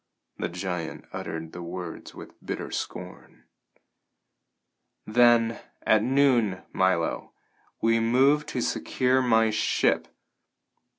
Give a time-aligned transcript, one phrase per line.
[0.39, 3.43] The giant uttered the words with bitter scorn.
[5.05, 7.33] "Then, at noon, Milo,
[7.83, 10.07] we move to secure my ship!"